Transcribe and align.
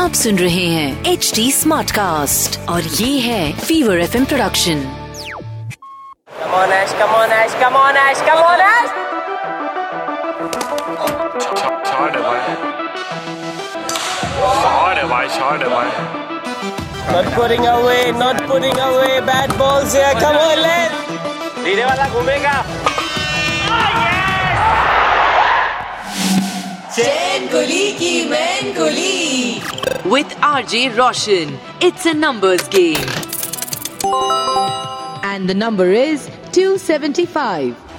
आप 0.00 0.12
सुन 0.12 0.38
रहे 0.38 0.66
हैं 0.66 1.04
एच 1.04 1.30
डी 1.34 1.50
स्मार्ट 1.52 1.90
कास्ट 1.90 2.58
और 2.68 2.82
ये 2.82 3.18
है 3.20 3.40
फीवर 3.58 3.98
एफ़ 4.00 4.16
इम 4.16 4.24
प्रोडक्शन 4.24 4.78
घूमेगा। 22.08 22.56
oh, 22.62 22.90
चेन 26.94 27.46
गुली 27.52 27.92
की 27.92 28.09
with 30.10 30.26
RJ 30.42 30.98
Roshan. 30.98 31.56
It's 31.80 32.04
a 32.04 32.12
numbers 32.12 32.66
game. 32.66 33.06
And 35.22 35.48
the 35.48 35.54
number 35.54 35.92
is 35.92 36.26
275. 36.50 37.89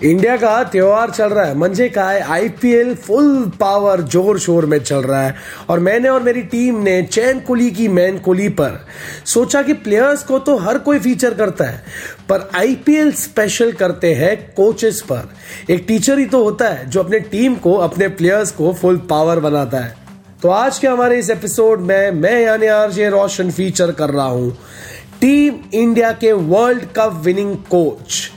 India 0.00 0.36
का 0.36 0.62
त्योहार 0.64 1.10
चल 1.10 1.28
रहा 1.28 1.44
है। 1.44 1.56
मंजे 1.58 1.88
का 1.88 2.02
है 2.04 2.20
आईपीएल 2.22 2.94
फुल 2.96 3.50
पावर 3.60 4.00
ज़ोर 4.02 4.38
शोर 4.38 4.66
में 4.66 4.78
चल 4.78 5.00
रहा 5.00 5.22
है। 5.22 5.34
और 5.68 5.80
मैंने 5.80 6.08
और 6.08 6.22
मेरी 6.22 6.42
टीम 6.42 6.76
ने 6.82 7.02
चैन 7.04 7.40
कुली 7.40 7.70
की 7.70 7.88
मैन 7.88 8.18
कुली 8.18 8.48
पर 8.50 8.78
सोचा 9.26 9.62
कि 9.62 9.72
प्लेयर्स 9.74 10.22
को 10.22 10.38
तो 10.38 10.56
हर 10.58 10.78
कोई 10.78 10.98
फीचर 10.98 11.34
करता 11.34 11.64
है, 11.64 11.82
पर 12.28 12.48
आईपीएल 12.56 13.12
स्पेशल 13.14 13.72
करते 13.72 14.12
हैं 14.14 14.36
कोचेस 14.52 15.00
पर। 15.02 15.28
एक 15.70 15.84
टीचर 15.88 16.18
ही 16.18 16.26
तो 16.26 16.44
होता 16.44 16.68
है 16.68 16.88
जो 16.90 17.02
अपने 17.02 17.20
टीम 17.20 17.54
को, 17.56 17.74
अपने 17.74 18.08
प्लेयर्स 18.10 18.52
को 18.52 18.72
फुल 18.72 18.96
पावर 19.10 19.40
बनाता 19.40 19.78
है। 19.78 19.96
तो 20.42 20.48
आज 20.50 20.78
के 20.78 20.86
हमारे 20.86 21.18
इस 21.18 21.30
एपिसोड 21.30 21.80
में 21.80 22.10
मैं, 22.12 22.40
यानी 22.40 22.66
आरजे 22.68 23.08
रोशन 23.10 23.50
फीचर 23.50 23.92
कर 23.92 24.10
रहा 24.10 24.26
हूँ। 24.26 24.56
टीम 25.20 25.54
इंडिया 25.74 26.12
के 26.14 26.32
world 26.32 26.84
cup 26.96 27.20
winning 27.24 27.56
coach 27.70 28.30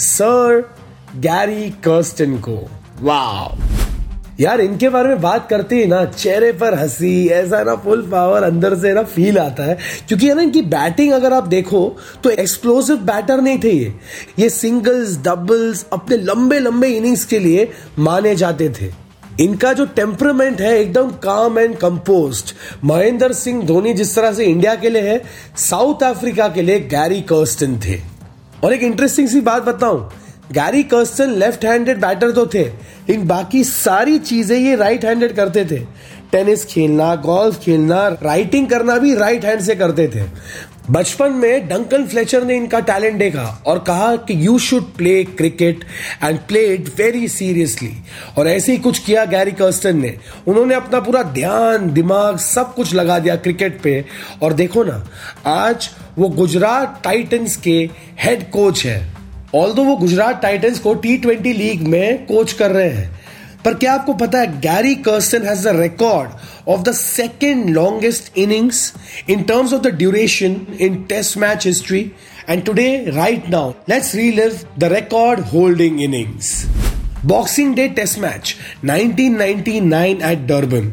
sir 0.00 0.62
Gary 1.16 1.70
Kirsten 1.70 2.38
को। 2.38 2.70
वाह 3.00 3.64
यार, 4.40 4.60
इनके 4.60 4.88
बारे 4.88 5.08
में 5.08 5.20
बात 5.20 5.48
करते 5.50 5.76
ही 5.76 5.86
ना 5.86 6.04
चेहरे 6.04 6.52
पर 6.52 6.74
हँसी, 6.74 7.26
ऐसा 7.26 7.62
ना 7.62 7.74
फुल 7.74 8.02
पावर 8.02 8.42
अंदर 8.42 8.78
से 8.78 8.92
ना 8.92 9.02
फील 9.02 9.38
आता 9.38 9.62
है। 9.62 9.78
क्योंकि 10.08 10.28
है 10.28 10.34
ना, 10.34 10.42
इनकी 10.42 10.62
बैटिंग 10.62 11.12
अगर 11.12 11.32
आप 11.32 11.46
देखो 11.46 11.96
तो 12.24 12.30
एक्सप्लोसिव 12.30 12.96
बैटर 12.96 13.40
नहीं 13.40 13.58
थे 13.64 13.70
ये। 13.70 13.94
ये 14.38 14.50
सिंगल्स 14.50 15.18
डबल्स 15.18 15.86
अपने 15.92 16.16
लंबे 16.16 16.58
लंबे 16.58 16.88
इनिंग्स 16.88 17.24
के 17.24 17.38
लिए 17.38 17.70
माने 17.98 18.34
जाते 18.36 18.68
थे। 18.70 19.08
इनका 19.40 19.72
जो 19.72 19.86
टेम्परमेंट 19.86 20.60
है, 20.60 20.78
एकदम 20.78 21.10
calm 21.10 21.58
and 21.58 21.76
composed 21.76 22.54
Mahendra 22.84 23.32
Singh 23.32 23.62
Dhoni 23.66 23.94
जिस 23.94 24.14
तरह 24.16 24.32
से 24.32 24.44
इंडिया 24.44 24.74
के 24.74 24.90
लिए 24.90 25.02
है 25.02 25.22
साउथ 25.56 26.02
अफ्रीका 26.02 26.48
के 26.48 26.62
लिए 26.62 26.80
गैरी 26.80 27.20
कर्स्टन 27.20 27.78
थे। 27.78 28.00
और 28.64 28.72
एक 28.72 28.82
इंटरेस्टिंग 28.82 29.28
सी 29.28 29.40
बात 29.40 29.62
बताऊँ 29.62 30.10
Gary 30.52 30.82
Kirsten 30.84 31.32
left 31.34 31.64
handed 31.64 32.00
batter 32.00 32.30
तो 32.30 32.46
थे, 32.46 32.62
लेकिन 32.62 33.26
बाकी 33.26 33.64
सारी 33.64 34.18
चीज़ें 34.20 34.56
ये 34.58 34.76
राइट 34.76 35.04
हैंडेड 35.04 35.34
करते 35.36 35.64
थे। 35.64 35.78
टेनिस 36.32 36.64
खेलना 36.64 37.14
गोल्फ 37.16 37.60
खेलना 37.60 38.06
राइटिंग 38.22 38.68
करना 38.68 38.96
भी 38.98 39.14
राइट 39.14 39.44
हैंड 39.44 39.60
से 39.60 39.74
करते 39.74 40.06
थे। 40.08 40.24
बचपन 40.90 41.32
में 41.32 41.68
डंकन 41.68 42.06
फ्लेचर 42.06 42.44
ने 42.44 42.56
इनका 42.56 42.78
टैलेंट 42.80 43.18
देखा 43.18 43.44
और 43.66 43.78
कहा 43.78 44.14
कि 44.18 44.34
you 44.46 44.58
should 44.58 44.84
play 44.96 45.22
cricket 45.26 45.84
and 46.24 46.38
play 46.38 46.64
it 46.66 46.88
very 46.98 47.28
seriously 47.28 47.90
और 48.38 48.48
ऐसे 48.48 48.72
ही 48.72 48.78
कुछ 48.78 48.98
किया 48.98 49.24
गैरी 49.26 49.52
कर्स्टन 49.52 49.96
ने। 49.96 50.14
उन्होंने 50.48 50.74
अपना 50.74 51.00
पूरा 51.00 51.22
ध्यान, 51.24 51.90
दिमाग, 51.92 52.38
सब 52.38 52.74
कुछ 52.74 52.94
लगा 52.94 53.18
दिया 53.18 53.36
क्रिकेट 53.36 53.80
पे। 53.82 54.04
और 54.42 54.52
देखो 54.52 54.84
ना, 54.84 55.04
आज 55.46 55.90
वो 56.18 56.28
गुजरात 56.30 57.00
टाइटंस 57.04 57.56
के 57.56 57.78
हेड 58.20 58.50
कोच 58.50 58.84
है। 58.86 59.00
ऑल 59.54 59.72
दो 59.72 59.82
वो 59.84 59.96
गुजरात 59.96 60.40
टाइटंस 60.42 60.78
को 60.78 60.92
टी 60.94 61.16
ट्वेंटी 61.18 61.52
लीग 61.52 61.82
में 61.88 62.26
कोच 62.26 62.52
कर 62.52 62.70
रहे 62.70 62.88
हैं, 62.88 63.10
पर 63.64 63.74
क्या 63.74 63.92
आपको 63.92 64.14
पता 64.14 64.38
है 64.38 64.60
Gary 64.60 64.94
Kirsten 65.06 65.46
has 65.46 65.68
the 65.68 65.74
record 65.76 66.68
of 66.68 66.82
the 66.82 66.92
second 66.92 67.68
longest 67.70 68.38
innings 68.38 68.92
in 69.30 69.42
terms 69.42 69.72
of 69.72 69.82
the 69.82 69.94
duration 69.94 70.56
in 70.80 71.02
test 71.08 71.36
match 71.38 71.66
history 71.66 72.00
and 72.48 72.64
today 72.64 72.88
right 73.08 73.48
now 73.48 73.72
let's 73.88 74.14
relive 74.14 74.60
the 74.78 74.92
record 74.92 75.40
holding 75.46 76.00
innings 76.02 76.54
Boxing 77.26 77.74
Day 77.74 77.88
test 77.88 78.18
match 78.18 78.54
1999 78.84 80.22
at 80.22 80.38
Durban 80.38 80.92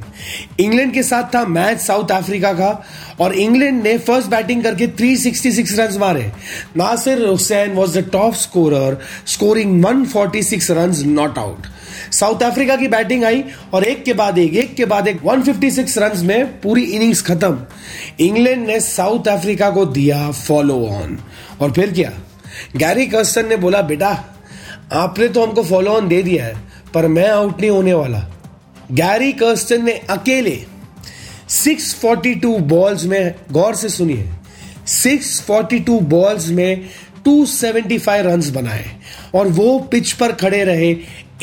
England 0.60 0.94
के 0.94 1.04
साथ 1.04 1.24
था 1.36 1.46
match 1.46 1.80
south 1.80 2.12
Africa 2.12 2.54
का 2.54 2.86
और 3.20 3.34
England 3.34 3.84
ने 3.84 3.98
first 3.98 4.30
batting 4.30 4.64
करके 4.64 4.88
366 4.88 5.80
run 5.80 5.98
मारे। 6.00 6.32
Nasser 6.78 7.26
Hussain 7.26 7.74
was 7.74 7.98
the 7.98 8.10
top 8.12 8.34
scorer 8.34 8.98
scoring 9.28 9.86
146 9.86 10.72
run 10.72 10.94
not 11.10 11.38
out 11.38 11.68
South 12.12 12.44
Africa 12.44 12.76
की 12.76 12.88
batting 12.88 13.24
आई 13.24 13.44
और 13.74 13.84
एक 13.84 14.04
के 14.04 14.14
बाद 14.14 14.38
एक 14.38 14.54
एक 14.54 14.76
के 14.76 14.86
बाद 14.86 15.08
एक 15.08 15.22
156 15.26 15.98
रन 15.98 16.26
में 16.26 16.62
पूरी 16.62 16.84
इनिंग्स 16.84 17.22
खत्म। 17.22 17.60
इंग्लैंड 18.20 18.68
ने 18.68 18.80
साउथ 18.80 19.28
अफ्रीका 19.28 19.70
को 19.70 19.86
दिया 19.86 20.32
फॉलो 20.32 20.86
ऑन 20.88 21.20
और 21.62 21.72
फिर 21.72 21.94
क्या? 21.94 22.12
गैरी 22.76 23.06
कर्सन 23.08 23.48
ने 23.48 23.58
बोला, 23.58 23.82
बेटा 23.82 24.35
आपने 24.94 25.28
तो 25.28 25.46
हमको 25.46 25.64
फॉलो 25.64 25.92
ऑन 25.92 26.08
दे 26.08 26.22
दिया 26.24 26.46
है, 26.46 26.56
पर 26.94 27.08
मैं 27.08 27.28
आउट 27.30 27.60
नहीं 27.60 27.70
होने 27.70 27.94
वाला। 27.94 28.20
गैरी 28.92 29.32
कर्स्टन 29.34 29.84
ने 29.86 29.92
अकेले 30.10 30.58
642 31.50 32.60
बॉल्स 32.60 33.04
में, 33.06 33.36
गौर 33.52 33.76
से 33.76 33.90
सुनिए 33.90 34.30
642 34.88 36.00
बॉल्स 36.02 36.48
में 36.50 36.90
275 37.26 38.22
रन्स 38.22 38.50
बनाए 38.50 38.86
और 39.36 39.48
वो 39.48 39.78
पिच 39.92 40.12
पर 40.12 40.32
खड़े 40.32 40.64
रहे 40.64 40.94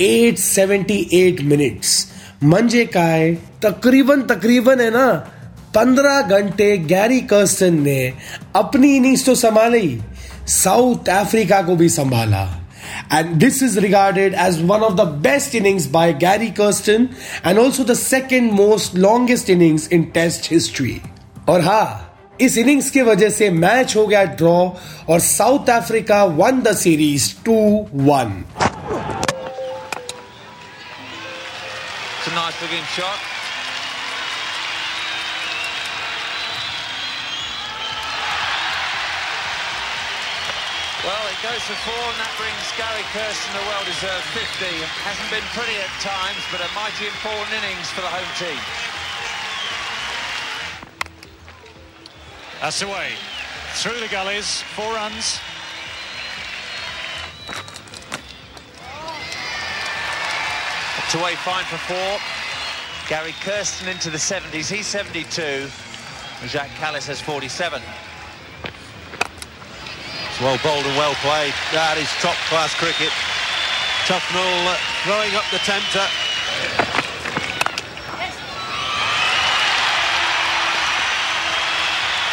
878 0.01 1.43
मिनट्स 1.43 2.07
मंजे 2.45 2.85
का 2.87 3.03
है, 3.03 3.35
तकरीबन 3.63 4.23
तकरीबन 4.23 4.81
है 4.81 4.91
ना 4.91 5.09
15 5.75 6.23
घंटे 6.23 6.77
गैरी 6.79 7.21
कर्स्टन 7.21 7.83
ने 7.83 8.13
अपनी 8.57 8.97
इनिंग्स 8.97 9.25
तो 9.27 9.35
संभाली 9.35 9.99
साउथ 10.49 11.09
अफ्रीका 11.09 11.63
को 11.63 11.77
भी 11.77 11.89
संभाला। 11.89 12.62
and 13.10 13.40
this 13.40 13.62
is 13.62 13.78
regarded 13.82 14.34
as 14.34 14.62
one 14.62 14.84
of 14.84 14.98
the 14.98 15.06
best 15.06 15.56
innings 15.56 15.88
by 15.88 16.12
Gary 16.12 16.52
Kirsten 16.52 17.10
and 17.44 17.60
also 17.60 17.84
the 17.84 17.96
second 17.96 18.54
most 18.54 18.96
longest 18.96 19.50
innings 19.50 19.88
in 19.88 20.12
test 20.12 20.46
history. 20.48 21.02
और 21.50 21.62
हाँ 21.62 22.38
इस 22.42 22.58
इनिंग्स 22.58 22.90
की 22.92 23.02
वजह 23.02 23.30
से 23.30 23.50
मैच 23.50 23.96
हो 23.96 24.06
गया 24.08 24.24
ड्रॉ 24.42 24.58
और 25.10 25.20
South 25.20 25.70
Africa 25.70 26.24
won 26.42 26.62
the 26.62 26.76
series 26.78 27.36
two 27.46 27.56
one 28.12 28.44
It's 32.20 32.28
a 32.28 32.36
nice 32.36 32.62
looking 32.62 32.84
shot. 32.94 33.31
Well, 41.03 41.27
it 41.27 41.43
goes 41.43 41.63
for 41.67 41.75
four, 41.83 41.99
and 41.99 42.19
that 42.23 42.31
brings 42.39 42.63
Gary 42.79 43.03
Kirsten 43.11 43.51
a 43.59 43.65
well-deserved 43.67 44.27
50. 44.39 44.71
Hasn't 45.03 45.31
been 45.35 45.43
pretty 45.51 45.75
at 45.83 45.91
times, 45.99 46.39
but 46.55 46.63
a 46.63 46.71
mighty 46.79 47.11
important 47.11 47.51
innings 47.59 47.91
for 47.91 48.03
the 48.03 48.13
home 48.13 48.33
team. 48.39 48.63
That's 52.61 52.83
away 52.83 53.19
through 53.83 53.99
the 53.99 54.07
gullies 54.07 54.63
four 54.79 54.95
runs 54.95 55.41
To 61.13 61.21
away 61.21 61.35
fine 61.35 61.65
for 61.65 61.77
four. 61.77 62.19
Gary 63.07 63.35
Kirsten 63.43 63.87
into 63.87 64.09
the 64.09 64.17
70s. 64.17 64.75
He's 64.75 64.87
72. 64.87 65.43
And 65.43 66.49
Jacques 66.49 66.71
Callis 66.77 67.07
has 67.07 67.21
47. 67.21 67.83
Well 70.43 70.59
bowled 70.59 70.83
and 70.83 70.99
well 70.99 71.15
played. 71.23 71.55
That 71.71 71.95
is 72.03 72.11
top 72.19 72.35
class 72.51 72.75
cricket. 72.75 73.15
Tufnell 74.11 74.75
throwing 75.07 75.31
up 75.39 75.47
the 75.55 75.63
tempter. 75.63 76.03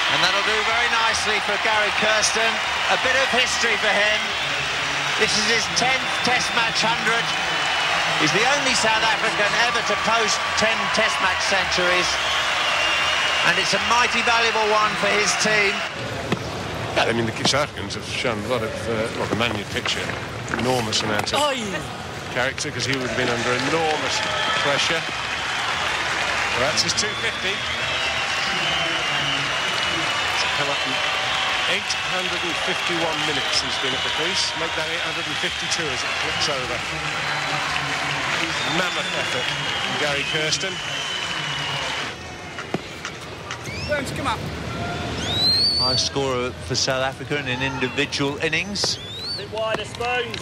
And 0.10 0.20
that'll 0.26 0.42
do 0.42 0.58
very 0.66 0.90
nicely 0.90 1.38
for 1.46 1.54
Gary 1.62 1.94
Kirsten. 2.02 2.50
A 2.90 2.98
bit 3.06 3.14
of 3.14 3.30
history 3.30 3.78
for 3.78 3.94
him. 3.94 4.20
This 5.22 5.30
is 5.38 5.62
his 5.62 5.66
10th 5.78 6.10
Test 6.26 6.50
match 6.58 6.82
100. 6.82 7.14
He's 8.26 8.34
the 8.34 8.42
only 8.58 8.74
South 8.74 9.06
African 9.06 9.54
ever 9.70 9.86
to 9.86 9.96
post 10.10 10.42
10 10.58 10.74
Test 10.98 11.14
match 11.22 11.46
centuries. 11.46 12.10
And 13.46 13.62
it's 13.62 13.78
a 13.78 13.82
mighty 13.86 14.26
valuable 14.26 14.66
one 14.74 14.98
for 14.98 15.14
his 15.14 15.30
team. 15.46 15.78
Yeah, 17.00 17.08
I 17.08 17.16
mean, 17.16 17.32
the 17.32 17.48
South 17.48 17.72
Africans 17.72 17.96
have 17.96 18.04
shown 18.04 18.36
a 18.44 18.52
lot 18.52 18.60
of, 18.60 18.76
uh, 18.92 19.08
well, 19.16 19.24
the 19.32 19.40
man 19.40 19.56
you 19.56 19.64
picture, 19.72 20.04
enormous 20.60 21.00
amount 21.00 21.32
of 21.32 21.40
character 22.36 22.68
because 22.68 22.84
he 22.84 22.92
would 22.92 23.08
have 23.08 23.16
been 23.16 23.32
under 23.32 23.56
enormous 23.72 24.16
pressure. 24.68 25.00
Well, 25.00 26.68
that's 26.68 26.84
his 26.84 26.92
250. 27.00 27.56
It's 27.56 27.56
come 30.60 30.68
up 30.68 30.84
in 30.84 30.92
851 31.88 32.52
minutes 33.32 33.64
he's 33.64 33.80
been 33.80 33.96
at 33.96 34.04
the 34.04 34.12
crease. 34.20 34.52
Make 34.60 34.76
that 34.76 34.92
852 34.92 35.88
as 35.88 36.04
it 36.04 36.12
flips 36.20 36.52
over. 36.52 36.76
Mammoth 38.76 39.08
effort 39.24 39.48
from 39.48 39.96
Gary 40.04 40.28
Kirsten. 40.36 40.76
Burns, 43.88 44.12
come 44.20 44.28
up. 44.28 45.09
High 45.80 45.96
scorer 45.96 46.52
for 46.68 46.76
South 46.76 47.02
Africa 47.02 47.40
in 47.40 47.48
an 47.48 47.64
individual 47.64 48.36
innings. 48.40 49.00
A 49.34 49.38
bit 49.38 49.50
wider, 49.50 49.86
Spoons. 49.86 50.36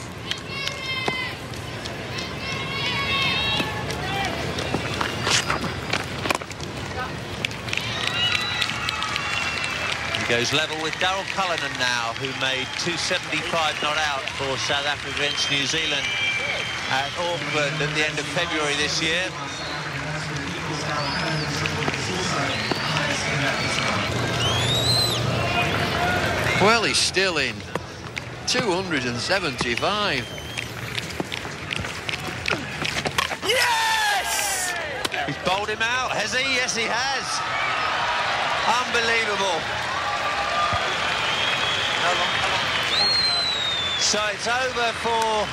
He 10.18 10.26
goes 10.26 10.52
level 10.54 10.82
with 10.82 10.96
Daryl 10.96 11.24
Cullinan 11.38 11.72
now, 11.78 12.18
who 12.18 12.34
made 12.42 12.66
275 12.82 13.78
not 13.84 13.96
out 14.10 14.26
for 14.42 14.58
South 14.66 14.88
Africa 14.88 15.16
against 15.22 15.52
New 15.52 15.68
Zealand 15.68 16.08
at 16.90 17.14
Auckland 17.20 17.80
at 17.80 17.94
the 17.94 18.04
end 18.04 18.18
of 18.18 18.26
February 18.34 18.74
this 18.74 19.04
year. 19.04 19.30
Well, 26.62 26.84
he's 26.84 26.98
still 26.98 27.38
in. 27.38 27.56
275. 28.48 30.26
Yes! 33.46 34.74
He's 35.28 35.38
bowled 35.46 35.70
him 35.70 35.84
out, 35.84 36.12
has 36.14 36.34
he? 36.34 36.56
Yes, 36.56 36.76
he 36.76 36.86
has. 36.90 37.26
Unbelievable. 38.66 39.62
So 44.02 44.20
it's 44.34 44.48
over 44.48 44.92
for 45.06 45.46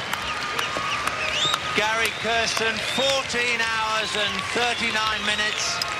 Gary 1.77 2.13
Kirsten, 2.25 2.73
14 2.97 3.61
hours 3.61 4.17
and 4.17 4.41
39 4.57 5.27
minutes. 5.27 5.94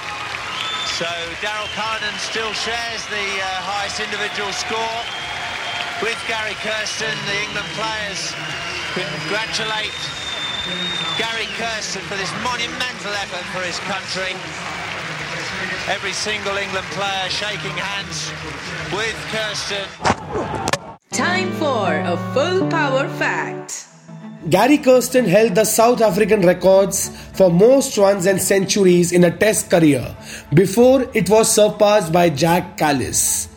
So 0.95 1.11
Daryl 1.43 1.67
Cullinan 1.75 2.15
still 2.23 2.53
shares 2.53 3.03
the 3.11 3.27
uh, 3.43 3.47
highest 3.67 3.99
individual 3.99 4.55
score 4.55 5.03
with 5.99 6.15
Gary 6.31 6.55
Kirsten. 6.63 7.11
The 7.27 7.35
England 7.51 7.67
players 7.75 8.31
congratulate 8.95 9.91
Gary 11.19 11.51
Kirsten 11.59 11.99
for 12.07 12.15
this 12.15 12.31
monumental 12.47 13.11
effort 13.11 13.43
for 13.51 13.67
his 13.67 13.75
country. 13.91 14.39
Every 15.91 16.15
single 16.15 16.55
England 16.55 16.87
player 16.95 17.27
shaking 17.27 17.75
hands 17.75 18.31
with 18.95 19.19
Kirsten. 19.35 19.91
Time 21.11 21.51
for 21.59 22.07
a 22.07 22.15
full 22.31 22.71
power 22.71 23.09
fact. 23.19 23.94
Gary 24.51 24.77
Kirsten 24.77 25.25
held 25.25 25.55
the 25.55 25.65
South 25.65 26.03
African 26.03 26.43
records 26.43 27.09
for 27.33 27.51
most 27.51 27.97
runs 27.97 28.27
and 28.27 28.41
centuries 28.41 29.11
in 29.11 29.25
a 29.25 29.31
test 29.31 29.71
career 29.71 30.15
before 30.53 31.09
it 31.15 31.31
was 31.31 31.51
surpassed 31.51 32.13
by 32.13 32.29
Jack 32.29 32.77
Callis. 32.77 33.49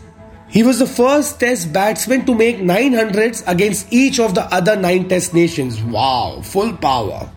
He 0.47 0.63
was 0.63 0.79
the 0.79 0.87
first 0.87 1.41
test 1.41 1.73
batsman 1.73 2.25
to 2.25 2.33
make 2.33 2.59
900s 2.59 3.43
against 3.47 3.91
each 3.91 4.19
of 4.19 4.33
the 4.33 4.45
other 4.53 4.77
9 4.77 5.09
test 5.09 5.33
nations. 5.33 5.83
Wow, 5.83 6.39
full 6.41 6.71
power. 6.77 7.29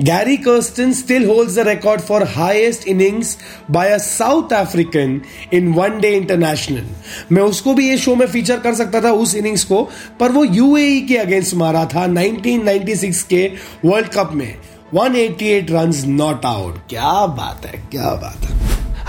Gary 0.00 0.38
Kirsten 0.38 0.94
still 0.94 1.26
holds 1.26 1.56
the 1.56 1.64
record 1.64 2.00
for 2.00 2.24
highest 2.24 2.86
innings 2.86 3.36
by 3.68 3.86
a 3.86 3.98
South 3.98 4.50
African 4.50 5.26
in 5.52 5.74
one 5.74 6.00
day 6.00 6.12
international. 6.16 6.84
मैं 7.32 7.42
उसको 7.42 7.74
भी 7.74 7.88
ये 7.88 7.96
show 7.98 8.14
में 8.14 8.26
feature 8.26 8.60
कर 8.60 8.74
सकता 8.74 9.00
था 9.04 9.10
उस 9.24 9.34
innings 9.36 9.64
को 9.64 9.82
पर 10.20 10.32
वो 10.32 10.44
यूएई 10.44 11.00
के 11.08 11.16
अगेंस्ट 11.16 11.54
मारा 11.54 11.84
था 11.94 12.06
1996 12.06 13.22
के 13.32 13.46
वर्ल्ड 13.84 14.08
कप 14.14 14.32
में 14.34 14.54
188 14.94 15.70
रन्स 15.70 16.04
नॉट 16.06 16.46
आउट 16.46 16.78
क्या 16.90 17.26
बात 17.36 17.66
है 17.66 17.82
क्या 17.90 18.14
बात 18.22 18.48
है 18.48 18.58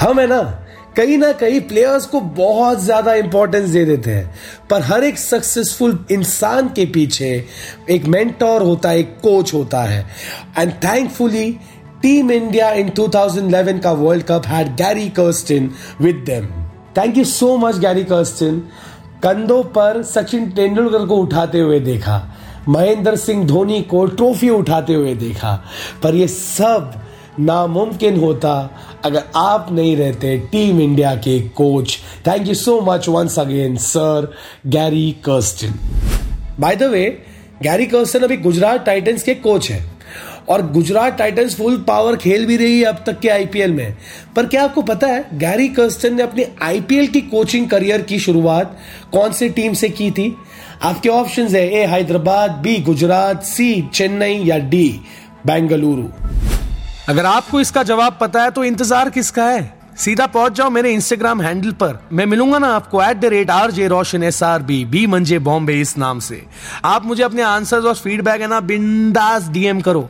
हम 0.02 0.20
है 0.20 0.28
ना 0.28 0.42
कहीं 0.98 1.18
ना 1.18 1.32
कहीं 1.32 1.60
प्लेयर्स 1.62 2.06
को 2.06 2.20
बहुत 2.38 2.80
ज़्यादा 2.80 3.14
इंपॉर्टेंस 3.16 3.70
दे 3.70 3.84
देते 3.86 4.12
हैं। 4.12 4.34
पर 4.70 4.82
हर 4.82 5.04
एक 5.04 5.18
सक्सेसफुल 5.20 5.98
इंसान 6.12 6.68
के 6.70 6.86
पीछे 6.86 7.30
एक 7.90 8.06
मेंटोर 8.06 8.62
होता 8.62 8.90
है, 8.90 9.00
एक 9.00 9.16
कोच 9.22 9.54
होता 9.54 9.84
है। 9.84 10.06
And 10.58 10.74
thankfully 10.74 11.52
team 12.02 12.32
India 12.32 12.72
in 12.72 12.90
2011 12.90 13.80
का 13.80 13.92
world 13.94 14.24
cup 14.24 14.48
had 14.48 14.76
Gary 14.78 15.08
Kirsten 15.10 15.72
with 16.02 16.24
them 16.26 16.48
thank 16.98 17.18
you 17.18 17.24
so 17.26 17.56
much 17.58 17.78
Gary 17.80 18.04
Kirsten 18.04 18.60
कंधों 19.24 19.64
पर 19.74 20.02
सचिन 20.04 20.50
तेंदुलकर 20.52 21.06
को 21.06 21.18
उठाते 21.18 21.60
हुए 21.60 21.80
देखा। 21.80 22.22
महेंद्र 22.68 23.16
सिंह 23.16 23.46
धोनी 23.48 23.82
को 23.82 24.06
ट्रॉफी 24.08 24.50
उठाते 24.50 24.94
हुए 24.94 25.14
देखा। 25.16 25.54
पर 26.04 26.16
ये 26.16 26.28
सब 26.28 26.94
नामुमकिन 27.42 28.20
होता 28.20 28.82
अगर 29.06 29.24
आप 29.36 29.68
नहीं 29.72 29.98
रहते 29.98 30.38
टीम 30.38 30.82
इंडिया 30.82 31.16
के 31.16 31.40
coach. 31.40 31.98
Thank 32.28 32.48
you 32.48 32.54
so 32.54 32.82
much 32.82 33.10
once 33.10 33.40
again 33.40 33.78
sir 33.78 34.34
Gary 34.68 35.12
Kirsten 35.12 35.74
by 36.60 36.76
the 36.76 36.84
way 36.84 37.24
Gary 37.64 37.86
Kirsten 37.86 38.20
अभी 38.20 38.38
गुजरात 38.38 38.86
टाइटंस 38.86 39.24
के 39.24 39.36
कोच 39.36 39.72
हैं। 39.72 40.02
और 40.50 40.72
गुजरात 40.72 41.18
टाइटंस 41.18 41.56
फुल 41.56 41.78
पावर 41.78 42.16
खेल 42.16 42.46
भी 42.46 42.58
रही 42.58 42.80
है 42.80 42.86
अब 42.86 43.04
तक 43.06 43.20
के 43.20 43.30
आईपीएल 43.30 43.72
में। 43.72 43.96
पर 44.36 44.46
क्या 44.46 44.64
आपको 44.64 44.82
पता 44.82 45.08
है 45.08 45.26
गैरी 45.34 45.68
कर्स्टन 45.68 46.16
ने 46.16 46.24
अपनी 46.24 46.46
आईपीएल 46.64 47.08
की 47.08 47.22
कोचिंग 47.22 47.70
करियर 47.70 48.02
की 48.02 48.20
शुरुआत 48.20 48.78
कौन 49.12 49.32
सी 49.32 49.50
टीम 49.50 49.74
से 49.74 49.90
की 49.90 50.12
थी? 50.12 50.36
आपके 50.82 51.10
ऑप्शंस 51.10 51.54
है, 51.54 51.72
A, 51.74 51.86
Hyderabad, 51.86 52.52
B, 52.52 52.78
Gujarat, 52.78 53.44
C, 53.44 53.90
Chennai 53.94 54.44
या 54.46 54.58
डी, 54.58 55.02
बेंगलुरु। 55.46 56.04
अगर 57.10 57.26
आपको 57.26 57.60
इसका 57.62 57.84
जवाब 57.84 58.18
पता 58.22 58.42
है 58.44 58.52
तो 58.52 58.64
इंतज़ार 58.64 59.10
किसका 59.10 59.46
है? 59.46 59.62
सीधा 59.98 60.26
पहुँच 60.28 60.54
जाओ 60.54 60.70
मेरे 60.70 60.92
इंस्टाग्राम 60.94 61.42
हैंडल 61.42 61.72
पर। 61.72 61.98
मैं 62.14 62.26
मिलूँगा 62.26 62.58
ना 62.58 62.68
आपको 62.76 63.02
at 63.04 63.18
the 63.18 63.26
rate 63.26 63.50
R 63.50 63.72
J 63.72 63.88
Roshan 63.88 64.24
S 64.24 64.42
R 64.44 64.62
B 64.62 64.84
B 64.86 65.06
मंजे 65.08 65.40
बॉम्बे 65.40 65.80
इस 65.82 65.98
नाम 65.98 66.20
से। 66.20 66.42
आप 66.86 67.06
मुझे 67.06 67.24
अपने 67.24 67.42
आंसर्स 67.42 67.86
और 67.86 67.96
फीडबैक 67.96 68.42
है 68.42 68.48
ना, 68.48 68.60
बिंदास 68.60 69.48
डीएम 69.50 69.82
करो। 69.82 70.10